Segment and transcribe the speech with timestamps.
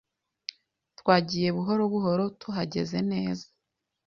[0.99, 3.45] Twagiye buhoro buhoro duhagaze neza